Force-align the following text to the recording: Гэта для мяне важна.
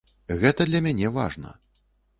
Гэта 0.43 0.67
для 0.69 0.79
мяне 0.87 1.15
важна. 1.19 1.57